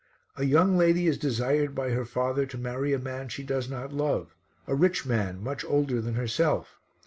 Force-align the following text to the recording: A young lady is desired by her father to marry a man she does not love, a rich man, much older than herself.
A 0.35 0.45
young 0.45 0.79
lady 0.79 1.05
is 1.05 1.19
desired 1.19 1.75
by 1.75 1.91
her 1.91 2.05
father 2.05 2.47
to 2.47 2.57
marry 2.57 2.91
a 2.91 2.97
man 2.97 3.29
she 3.29 3.43
does 3.43 3.69
not 3.69 3.93
love, 3.93 4.35
a 4.65 4.73
rich 4.73 5.05
man, 5.05 5.43
much 5.43 5.63
older 5.63 6.01
than 6.01 6.15
herself. 6.15 6.79